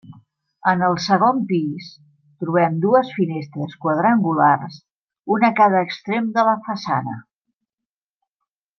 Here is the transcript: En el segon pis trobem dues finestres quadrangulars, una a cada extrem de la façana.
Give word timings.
En 0.69 0.79
el 0.85 0.95
segon 1.07 1.41
pis 1.51 1.89
trobem 2.43 2.79
dues 2.87 3.13
finestres 3.19 3.77
quadrangulars, 3.85 4.81
una 5.37 5.53
a 5.53 5.57
cada 5.63 5.85
extrem 5.89 6.35
de 6.39 6.51
la 6.53 6.61
façana. 6.71 7.19